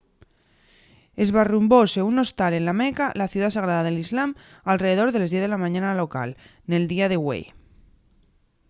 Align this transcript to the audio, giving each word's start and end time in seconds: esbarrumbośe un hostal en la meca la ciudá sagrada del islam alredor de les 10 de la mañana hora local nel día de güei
esbarrumbośe 1.25 2.05
un 2.11 2.15
hostal 2.21 2.53
en 2.59 2.63
la 2.69 2.73
meca 2.81 3.05
la 3.21 3.27
ciudá 3.33 3.47
sagrada 3.57 3.83
del 3.85 4.01
islam 4.05 4.29
alredor 4.73 5.09
de 5.11 5.19
les 5.21 5.31
10 5.35 5.43
de 5.45 5.51
la 5.53 5.61
mañana 5.63 5.87
hora 5.91 6.01
local 6.03 6.29
nel 6.69 6.85
día 6.93 7.07
de 7.11 7.17
güei 7.23 7.43